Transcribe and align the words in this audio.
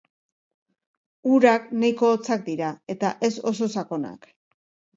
Urak 1.35 1.67
nahiko 1.85 2.09
hotzak 2.15 2.43
dira, 2.49 2.73
eta 2.97 3.15
ez 3.31 3.33
oso 3.55 3.71
sakonak. 3.79 4.31